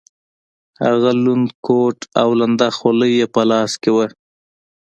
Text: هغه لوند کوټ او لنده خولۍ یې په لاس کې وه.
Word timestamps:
هغه 0.83 1.11
لوند 1.23 1.47
کوټ 1.65 1.97
او 2.21 2.29
لنده 2.39 2.67
خولۍ 2.77 3.11
یې 3.19 3.27
په 3.33 3.41
لاس 3.49 3.71
کې 3.81 3.91
وه. 3.95 4.07